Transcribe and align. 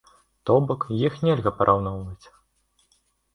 То 0.49 0.53
бок, 0.69 0.87
іх 1.09 1.17
нельга 1.25 1.53
параўноўваць. 1.59 2.25